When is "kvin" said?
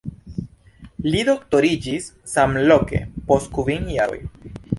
3.61-3.93